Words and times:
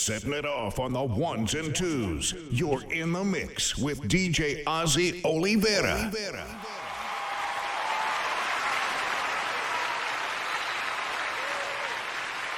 Setting 0.00 0.32
it 0.32 0.46
off 0.46 0.78
on 0.78 0.94
the 0.94 1.02
ones 1.02 1.52
and 1.52 1.76
twos. 1.76 2.32
You're 2.50 2.82
in 2.90 3.12
the 3.12 3.22
mix 3.22 3.76
with 3.76 4.00
DJ 4.08 4.62
Ozzie 4.66 5.20
Olivera. 5.20 6.10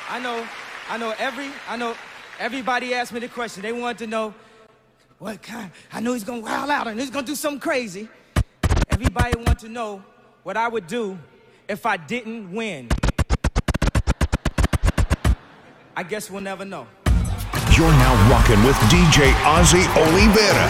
I 0.09 0.21
know, 0.21 0.47
I 0.89 0.97
know 0.99 1.13
every, 1.19 1.51
I 1.69 1.77
know 1.77 1.97
everybody 2.39 2.95
asked 2.95 3.13
me 3.13 3.19
the 3.19 3.27
question. 3.27 3.65
They 3.65 3.73
wanted 3.73 3.99
to 3.99 4.07
know 4.07 4.35
what 5.19 5.43
kind. 5.43 5.73
I 5.93 5.99
know 5.99 6.13
he's 6.13 6.23
gonna 6.23 6.43
wild 6.43 6.71
out 6.71 6.87
and 6.87 7.01
he's 7.01 7.11
gonna 7.11 7.27
do 7.27 7.35
something 7.35 7.59
crazy. 7.59 8.09
Everybody 8.89 9.37
want 9.39 9.59
to 9.59 9.69
know 9.69 10.05
what 10.45 10.57
I 10.57 10.69
would 10.69 10.87
do 10.87 11.19
if 11.69 11.87
I 11.87 11.97
didn't 11.97 12.53
win. 12.53 12.89
I 15.97 16.05
guess 16.05 16.31
we'll 16.31 16.41
never 16.41 16.65
know. 16.65 16.87
You're 17.75 17.91
now 17.93 18.31
rocking 18.31 18.63
with 18.65 18.77
DJ 18.91 19.33
Ozzie 19.47 19.87
Olivera. 19.97 20.69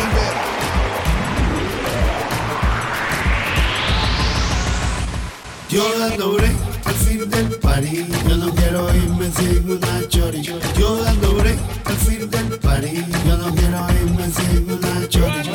Yo 5.68 5.82
dando 5.98 6.36
break 6.36 6.71
al 6.92 6.98
fin 6.98 7.30
del 7.30 7.48
party, 7.58 8.06
yo 8.28 8.36
no 8.36 8.54
quiero 8.54 8.94
irme 8.94 9.30
sin 9.32 9.70
una 9.70 10.08
chori. 10.08 10.42
Yo 10.42 11.02
dando 11.02 11.34
break 11.36 11.58
al 11.86 11.96
fin 11.96 12.30
del 12.30 12.58
party, 12.58 13.04
yo 13.26 13.36
no 13.38 13.54
quiero 13.54 13.86
irme 14.02 14.26
sin 14.30 14.70
una 14.70 15.08
chori. 15.08 15.48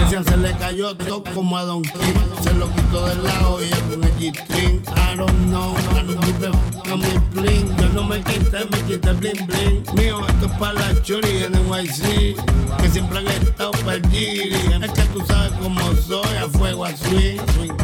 Decían 0.00 0.24
se 0.24 0.36
le 0.38 0.52
cayó 0.56 0.96
todo 0.96 1.22
como 1.34 1.58
a 1.58 1.64
Don 1.64 1.82
King, 1.82 2.20
se 2.42 2.54
lo 2.54 2.72
quitó 2.74 3.06
del 3.08 3.22
lado 3.24 3.58
y 3.62 3.68
con 3.68 4.04
el 4.04 4.12
G-String. 4.16 4.82
I 4.96 5.16
don't 5.16 5.50
know, 5.50 5.74
I 5.76 6.02
don't 6.06 6.24
give 6.24 6.46
a 6.46 6.80
a 6.90 6.96
bling. 7.34 7.76
Yo 7.76 7.88
no 7.94 8.04
me 8.04 8.20
quité, 8.22 8.64
me 8.70 8.78
quité 8.86 9.12
bling 9.12 9.46
bling. 9.46 9.84
Mío, 9.94 10.26
esto 10.26 10.46
es 10.46 10.52
para 10.58 10.74
la 10.74 11.02
chori 11.02 11.44
en 11.44 11.52
NYC, 11.52 12.36
que 12.80 12.90
siempre 12.90 13.18
han 13.18 13.28
estado 13.28 13.70
perdidos. 13.84 14.82
Es 14.82 14.92
que 14.92 15.02
tú 15.12 15.22
sabes 15.26 15.52
cómo 15.60 15.80
soy, 15.96 16.36
a 16.36 16.48
fuego 16.48 16.84
a 16.84 16.96
swing. 16.96 17.40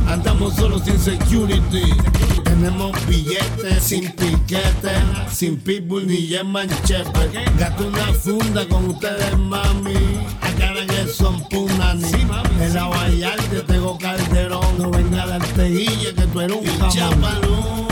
Andamos 0.08 0.54
solo 0.54 0.78
sin 0.78 0.98
security. 0.98 1.92
Tenemos 2.44 2.85
billetes 3.06 3.82
sin 3.82 4.10
piquete, 4.12 4.92
sin 5.32 5.58
pitbull 5.58 6.06
ni 6.06 6.26
German 6.28 6.68
Shepherd. 6.84 7.32
Gato 7.58 7.86
una 7.86 8.12
funda 8.12 8.66
con 8.68 8.90
ustedes, 8.90 9.36
mami. 9.38 9.94
A 10.40 10.50
cara 10.58 10.86
que 10.86 11.06
son 11.06 11.46
punani. 11.48 12.10
En 12.60 12.74
la 12.74 12.84
Vallarta 12.88 13.66
tengo 13.66 13.98
calderón. 13.98 14.78
No 14.78 14.90
venga 14.90 15.26
la 15.26 15.38
tejilla 15.38 16.14
que 16.14 16.22
tú 16.22 16.40
eres 16.40 16.56
un 16.56 16.90
jamón. 16.90 17.86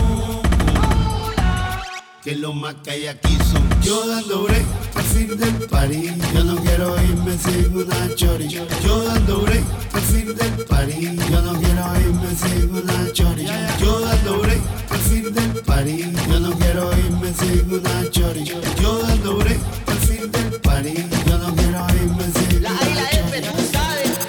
Que 2.22 2.36
lo 2.36 2.54
más 2.54 2.74
que 2.82 2.90
hay 2.90 3.06
aquí 3.06 3.36
son 3.52 3.62
yo 3.82 4.06
dando 4.06 4.44
break 4.44 4.64
al 4.94 5.02
fin 5.02 5.28
del 5.36 5.68
party. 5.68 6.10
Yo 6.34 6.44
no 6.44 6.56
quiero 6.56 6.96
irme 7.02 7.36
sin 7.36 7.76
una 7.76 8.14
chori. 8.14 8.48
Yo 8.48 9.04
dando 9.04 9.40
break 9.42 9.64
al 9.92 10.00
fin 10.00 10.34
del 10.34 10.64
party. 10.64 11.18
Yo 11.30 11.42
no 11.42 11.52
quiero 11.60 12.00
irme 12.00 12.34
sin 12.34 12.70
una 12.70 13.12
chori. 13.12 13.46
Yo 13.78 14.00
dando 14.00 14.38
break 14.38 14.83
fin 15.14 15.32
del 15.32 15.62
party. 15.62 16.12
Yo 16.28 16.40
no 16.40 16.50
quiero 16.58 16.90
irme 16.98 17.32
sin 17.32 17.72
una 17.72 18.10
chori. 18.10 18.44
Yo 18.44 18.98
dando 18.98 19.36
break 19.36 19.60
al 19.86 19.98
fin 20.06 20.30
del 20.30 20.60
party. 20.60 20.94
Yo 21.26 21.38
no 21.38 21.54
quiero 21.54 21.86
irme 22.02 22.24
sin 22.34 22.58
una 22.58 22.78
chori. 22.78 23.42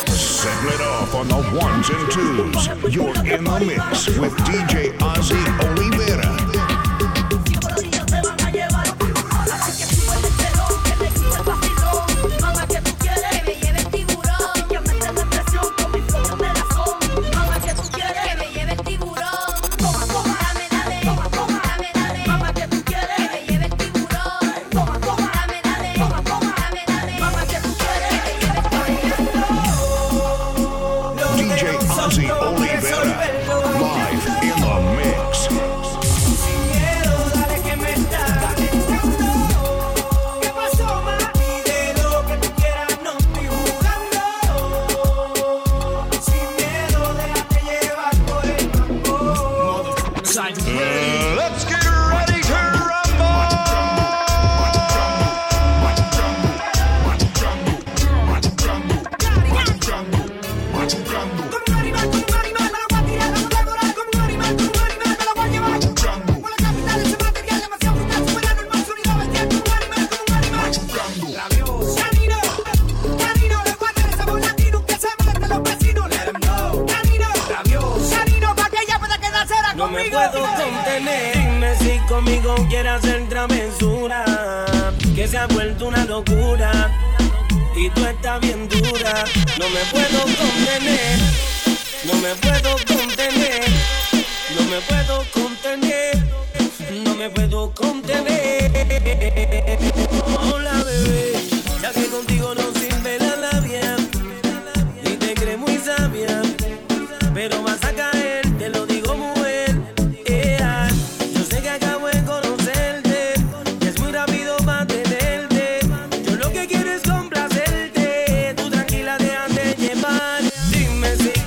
Setting 0.08 0.70
it 0.74 0.82
off 0.82 1.16
on 1.16 1.28
the 1.28 1.42
ones 1.58 1.90
and 1.90 2.12
twos. 2.12 2.68
You're 2.94 3.16
in 3.26 3.44
the 3.44 3.60
mix 3.66 4.08
with 4.20 4.36
DJ 4.46 4.94
Ozzie 5.02 5.36
Olivera. 5.66 6.45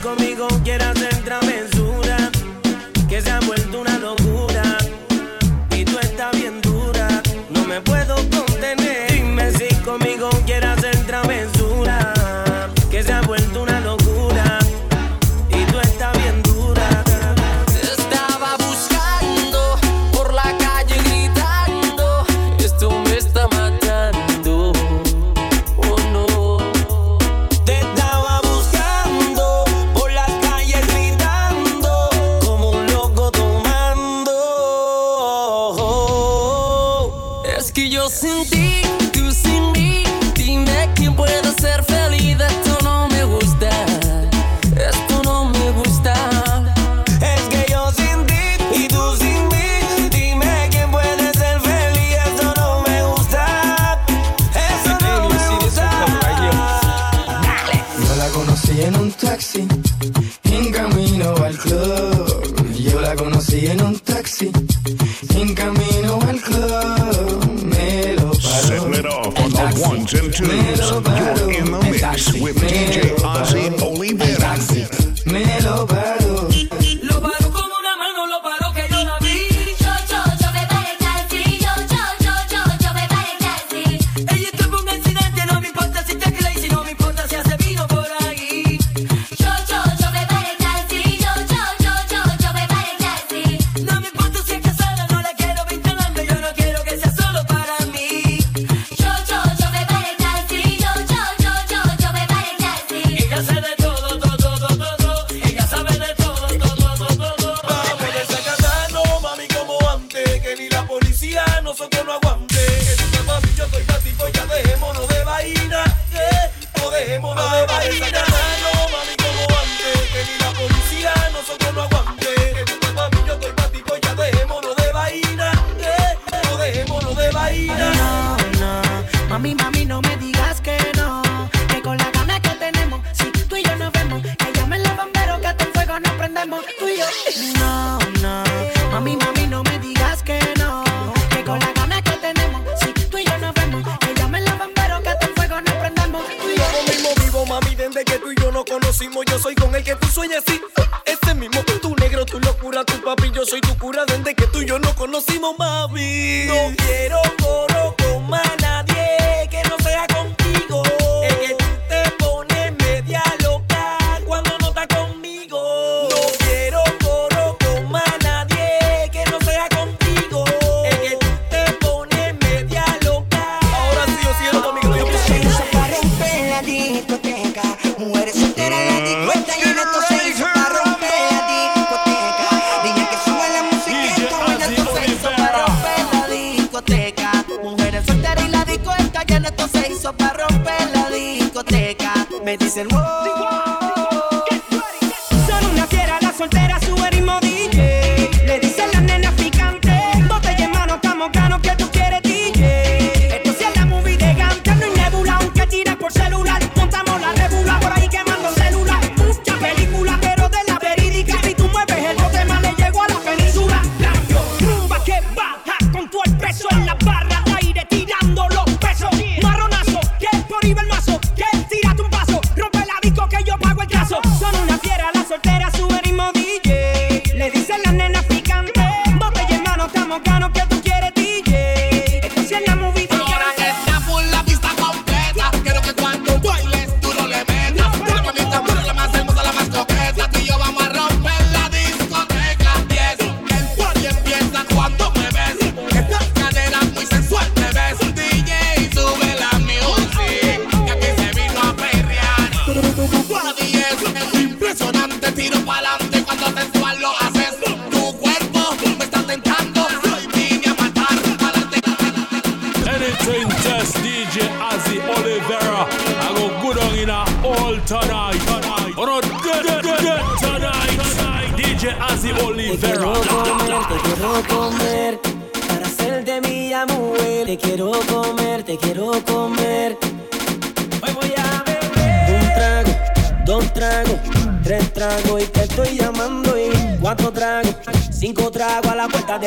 conmigo 0.08 0.48
quieras 0.64 0.97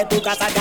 Tu 0.09 0.19
da 0.19 0.33
sala 0.33 0.60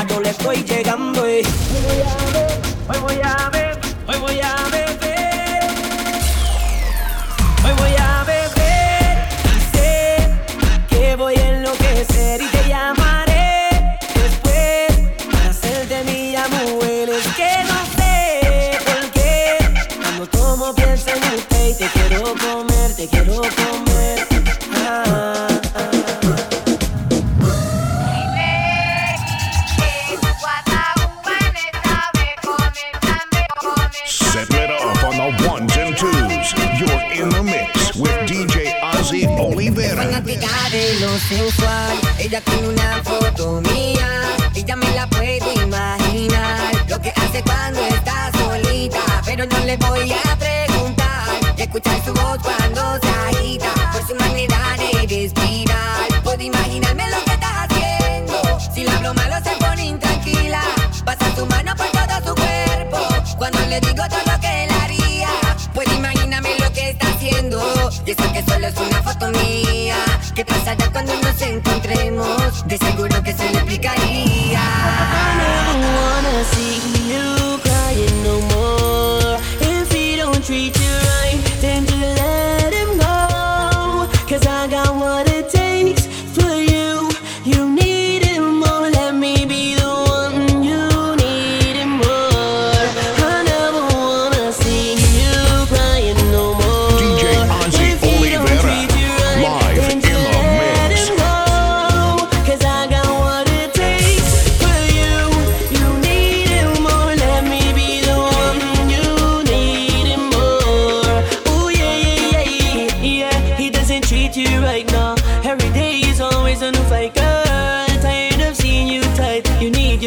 lo 41.20 41.36
sensual. 41.36 41.98
Ella 42.18 42.40
tiene 42.40 42.68
una 42.68 43.00
foto 43.02 43.19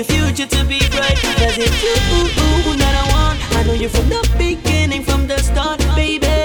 your 0.09 0.19
future 0.19 0.47
to 0.47 0.65
be 0.65 0.79
bright. 0.89 1.17
Cause 1.17 1.57
it's 1.57 1.83
you 1.83 2.75
that 2.77 2.95
I 2.95 3.13
want. 3.13 3.57
I 3.57 3.63
know 3.63 3.73
you 3.73 3.89
from 3.89 4.09
the 4.09 4.27
beginning, 4.37 5.03
from 5.03 5.27
the 5.27 5.37
start, 5.37 5.79
baby. 5.95 6.42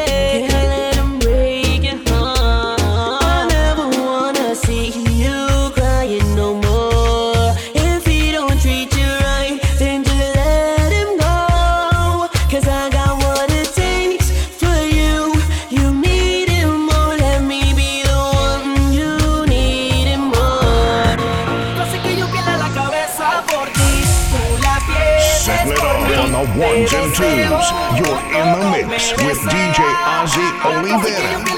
With 29.17 29.39
DJ 29.49 29.81
Ozzie 30.05 30.53
Olivera. 30.65 31.58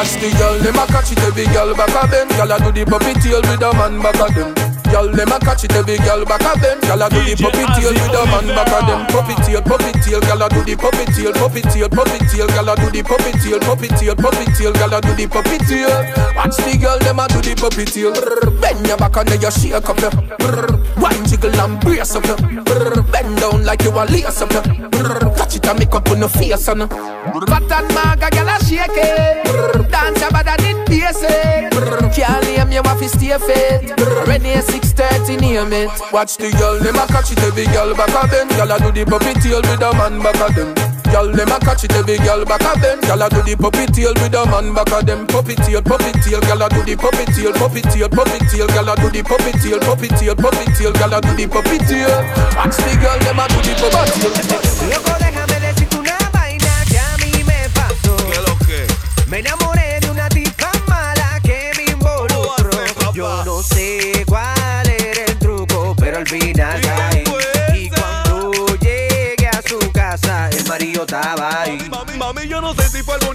Watch 0.00 0.16
the 0.16 0.32
girl, 0.40 0.56
them 0.64 0.80
a 0.80 0.88
catch 0.88 1.12
it, 1.12 1.20
every 1.28 1.44
girl 1.52 1.76
back 1.76 1.92
a 1.92 2.08
bend. 2.08 2.32
Girl 2.32 2.48
a 2.48 2.56
do 2.56 2.72
the 2.72 2.88
puppy 2.88 3.12
tail 3.20 3.44
with 3.44 3.60
a 3.60 3.68
man 3.76 4.00
back 4.00 4.16
of 4.16 4.32
them. 4.32 4.56
Girl, 4.88 5.12
them 5.12 5.28
a 5.28 5.36
catch 5.44 5.68
it, 5.68 5.76
every 5.76 6.00
girl 6.00 6.24
back 6.24 6.40
a 6.40 6.56
bend. 6.56 6.80
Girl 6.88 7.04
a 7.04 7.06
do 7.12 7.20
the 7.20 7.36
puppy 7.36 7.68
tail 7.76 7.92
with 7.92 8.16
a 8.16 8.22
man 8.32 8.48
back 8.56 8.72
of 8.72 8.88
them. 8.88 9.04
Puppy 9.12 9.36
tail, 9.44 9.60
puppy 9.60 9.92
tail, 10.00 10.24
girl 10.24 10.40
a 10.40 10.48
do 10.48 10.64
the 10.64 10.72
puppy 10.72 11.04
tail, 11.12 11.36
puppy 11.36 11.60
tail, 11.68 11.88
puppy 11.92 12.16
tail, 12.32 12.48
girl 12.48 12.72
a 12.72 12.74
do 12.80 12.88
the 12.88 13.04
puppy 13.04 13.32
tail, 13.44 13.60
puppy 13.60 13.88
tail, 13.92 14.16
puppy 14.16 14.46
tail, 14.56 14.72
girl 14.72 14.94
a 14.96 14.98
do 15.04 15.12
the 15.12 15.26
puppy 15.28 15.56
tail. 15.68 15.92
Watch 16.32 16.56
the 16.64 16.72
girl, 16.80 16.96
them 17.04 17.20
a 17.20 17.24
do 17.28 17.38
the 17.44 17.52
puppy 17.60 17.84
tail. 17.84 18.16
Bend 18.56 18.80
your 18.88 18.96
back 18.96 19.20
and 19.20 19.28
then 19.28 19.44
you 19.44 19.52
shake 19.52 19.84
up 19.84 20.00
your. 20.00 20.16
Wine 20.96 21.28
jiggle 21.28 21.52
and 21.60 21.76
brace 21.76 22.16
up 22.16 22.24
your. 22.24 22.40
Bend 23.12 23.36
down 23.36 23.68
like 23.68 23.84
you 23.84 23.92
a 23.92 24.08
lace 24.08 24.40
up 24.40 24.48
your. 24.48 24.64
Catch 25.36 25.60
it 25.60 25.68
and 25.68 25.76
make 25.76 25.92
up 25.92 26.08
on 26.08 26.24
your 26.24 26.32
face 26.32 26.72
and. 26.72 26.88
Fat 27.20 27.68
and 27.68 27.88
maga, 27.92 28.30
girl 28.32 28.48
a 28.48 28.56
shake 28.64 28.96
it. 28.96 29.44
Dance 29.92 30.22
about 30.24 30.44
that 30.48 30.64
it 30.64 30.80
basic. 30.88 31.68
Brrr, 31.68 32.08
Can't 32.16 32.44
name 32.48 32.72
you 32.72 32.80
have 32.80 32.96
to 32.96 33.08
stay 33.08 33.36
fit. 33.36 33.92
Ready 34.24 34.56
630 34.56 35.36
name 35.36 35.72
it. 35.72 35.92
Watch 36.12 36.40
the 36.40 36.48
girl, 36.56 36.80
them 36.80 36.96
a 36.96 37.04
catch 37.06 37.32
it, 37.32 37.42
every 37.44 37.68
girl 37.76 37.92
back 37.92 38.08
a 38.16 38.24
bend. 38.24 38.48
Girl 38.56 38.72
a 38.72 38.76
do 38.80 38.88
the 38.88 39.04
puppy 39.04 39.36
tail 39.36 39.60
with 39.60 39.84
a 39.84 39.92
man 40.00 40.16
back 40.24 40.40
of 40.40 40.56
them. 40.56 40.72
Girl, 41.12 41.28
them 41.28 41.52
a 41.52 41.58
catch 41.60 41.84
it, 41.84 41.92
every 41.92 42.16
girl 42.24 42.40
back 42.48 42.64
a 42.64 42.72
bend. 42.80 43.04
Girl 43.04 43.20
a 43.20 43.28
do 43.28 43.44
the 43.44 43.52
puppy 43.52 43.84
tail 43.92 44.16
with 44.16 44.32
a 44.32 44.42
man 44.48 44.72
back 44.72 44.88
of 44.88 45.04
them. 45.04 45.28
Puppy 45.28 45.60
tail, 45.60 45.84
puppy 45.84 46.16
tail, 46.24 46.40
girl 46.40 46.64
a 46.64 46.72
do 46.72 46.80
the 46.88 46.96
puppy 46.96 47.28
tail, 47.36 47.52
puppy 47.52 47.84
tail, 47.84 48.08
puppy 48.08 48.40
tail, 48.48 48.68
girl 48.72 48.88
a 48.88 48.96
do 48.96 49.12
the 49.12 49.20
puppy 49.20 49.52
tail, 49.60 49.76
puppy 49.84 50.08
tail, 50.16 50.32
puppy 50.40 50.64
tail, 50.72 50.92
girl 50.96 51.12
a 51.12 51.18
do 51.20 51.36
the 51.36 51.44
puppy 51.44 51.76
tail. 51.84 52.16
Watch 52.56 52.80
the 52.80 52.96
girl, 52.96 53.18
them 53.20 53.36
a 53.36 53.44
do 53.52 53.60
the 53.60 53.76
puppy 53.76 54.08
tail. 54.16 55.29
Me 59.30 59.38
enamoré 59.38 60.00
de 60.00 60.10
una 60.10 60.28
tipa 60.28 60.72
mala 60.88 61.38
que 61.44 61.70
me 61.76 61.92
involucró. 61.92 63.12
Yo 63.14 63.44
no 63.44 63.62
sé 63.62 64.24
cuál 64.26 64.88
era 64.88 65.24
el 65.24 65.38
truco, 65.38 65.94
pero 65.96 66.18
al 66.18 66.26
final 66.26 66.80
caí. 66.80 67.22
Y 67.72 67.90
cuando 67.90 68.66
llegué 68.80 69.46
a 69.46 69.62
su 69.62 69.78
casa, 69.92 70.50
el 70.50 70.66
marido 70.66 71.02
estaba 71.02 71.62
ahí. 71.62 71.78
Mami, 71.88 72.18
mami, 72.18 72.48
yo 72.48 72.60
no 72.60 72.74
sé 72.74 72.88
si 72.88 73.04
fue 73.04 73.14
algo 73.14 73.32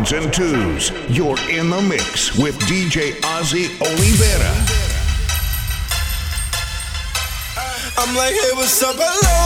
ones 0.00 0.12
and 0.12 0.32
twos. 0.32 0.92
You're 1.12 1.36
in 1.50 1.68
the 1.68 1.82
mix 1.82 2.32
with 2.38 2.56
DJ 2.64 3.20
Ozzie 3.36 3.68
Olivera. 3.84 4.52
I'm 8.00 8.16
like, 8.16 8.32
hey, 8.32 8.52
what's 8.56 8.80
up? 8.80 8.96
Hello. 8.96 9.36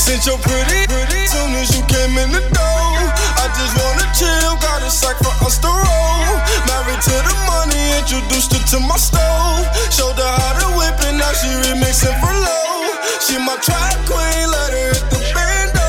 Since 0.00 0.24
your 0.24 0.40
pretty, 0.40 0.88
pretty, 0.88 1.26
soon 1.28 1.52
as 1.60 1.68
you 1.76 1.84
came 1.84 2.16
in 2.16 2.32
the 2.32 2.40
door, 2.40 2.96
I 3.44 3.44
just 3.52 3.76
wanna 3.76 4.08
chill. 4.16 4.56
Got 4.64 4.80
a 4.80 4.90
sack 4.90 5.20
for 5.20 5.36
us 5.44 5.60
to 5.60 5.68
roll. 5.68 6.32
Married 6.64 7.02
to 7.04 7.16
the 7.20 7.36
money, 7.44 8.00
introduced 8.00 8.56
her 8.56 8.62
to 8.72 8.78
my 8.80 8.96
stove. 8.96 9.68
Showed 9.92 10.16
her 10.16 10.32
how 10.40 10.64
to 10.64 10.68
whip 10.80 10.96
it, 10.96 11.12
now 11.12 11.32
she 11.36 11.52
remixing 11.68 12.16
for 12.24 12.32
low. 12.32 12.88
She 13.20 13.36
my 13.36 13.60
trap 13.60 14.00
queen, 14.08 14.48
let 14.48 14.72
her 14.72 14.96
hit 14.96 15.04
the 15.12 15.20
bando. 15.36 15.88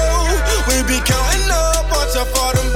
We 0.68 0.84
be 0.84 1.00
counting 1.08 1.48
up, 1.48 1.88
watch 1.96 2.20
out 2.20 2.28
for 2.36 2.52
them 2.60 2.71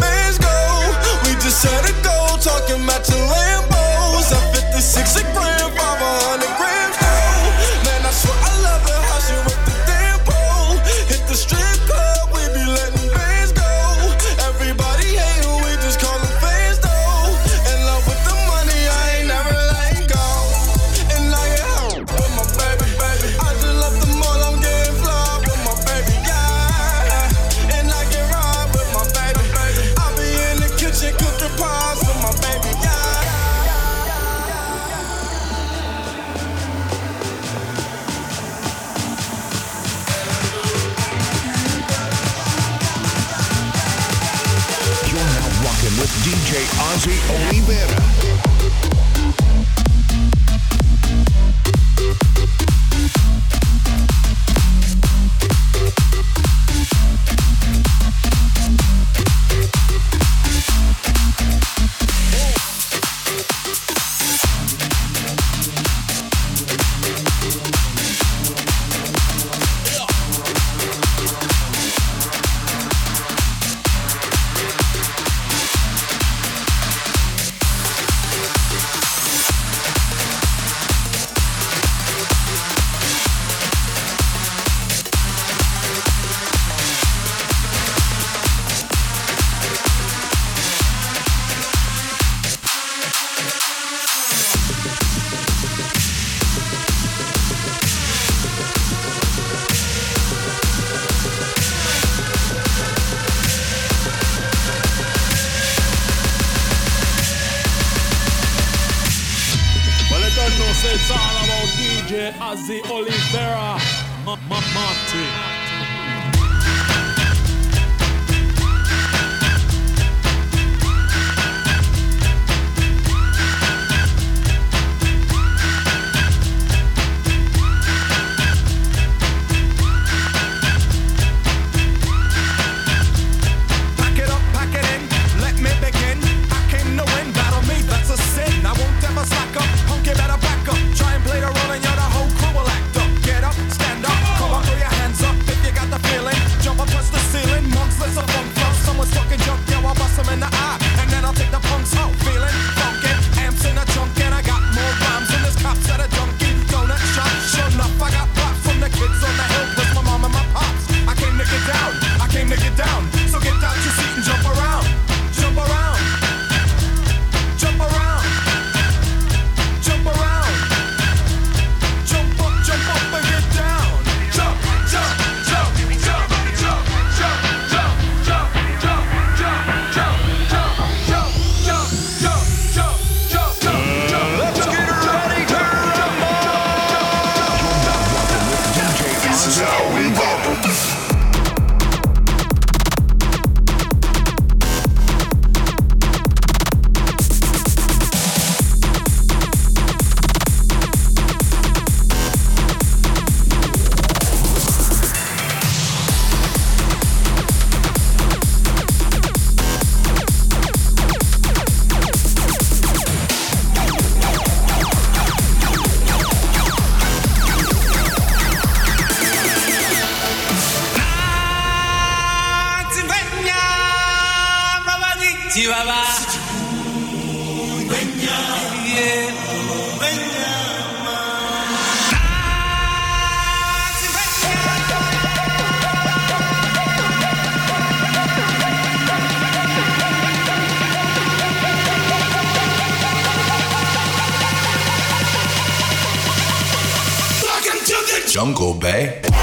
Jungle 248.36 248.74
Bay. 248.74 249.35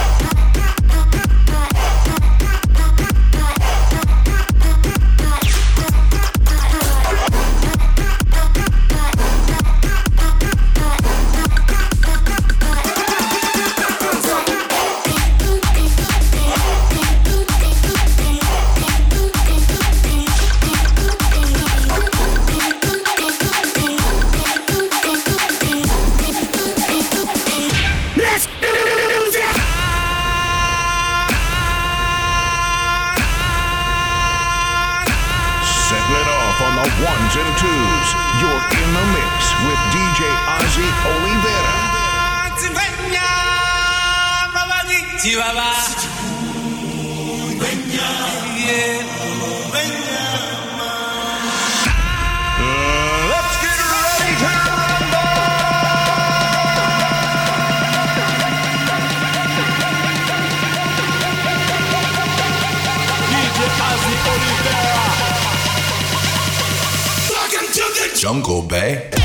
Jungle 68.22 68.62
Bay. 68.62 69.21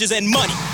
Bitches 0.00 0.16
and 0.16 0.28
money. 0.30 0.69